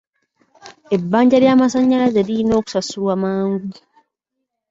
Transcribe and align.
Ebbanja 0.95 1.37
ly'amasannyalaze 1.43 2.19
lirina 2.27 2.53
okusasulwa 2.59 3.13
mangu. 3.23 3.69